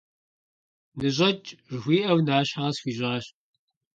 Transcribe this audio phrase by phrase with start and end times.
[0.97, 3.25] «Ныщӏэкӏ!»- жыхуиӏэу, нащхьэ къысхуищӏащ.